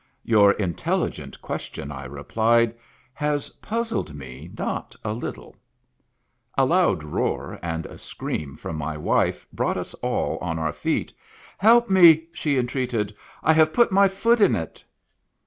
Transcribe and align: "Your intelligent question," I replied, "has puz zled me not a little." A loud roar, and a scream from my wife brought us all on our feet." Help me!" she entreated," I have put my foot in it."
"Your 0.23 0.53
intelligent 0.53 1.39
question," 1.43 1.91
I 1.91 2.05
replied, 2.05 2.73
"has 3.13 3.51
puz 3.61 3.93
zled 3.93 4.15
me 4.15 4.49
not 4.57 4.95
a 5.05 5.13
little." 5.13 5.55
A 6.57 6.65
loud 6.65 7.03
roar, 7.03 7.59
and 7.61 7.85
a 7.85 7.99
scream 7.99 8.55
from 8.55 8.77
my 8.77 8.97
wife 8.97 9.45
brought 9.53 9.77
us 9.77 9.93
all 10.01 10.39
on 10.39 10.57
our 10.57 10.73
feet." 10.73 11.13
Help 11.69 11.87
me!" 11.87 12.23
she 12.33 12.57
entreated," 12.57 13.15
I 13.43 13.53
have 13.53 13.73
put 13.73 13.91
my 13.91 14.07
foot 14.07 14.41
in 14.41 14.55
it." 14.55 14.83